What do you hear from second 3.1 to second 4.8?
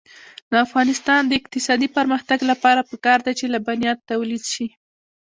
ده چې لبنیات تولید شي.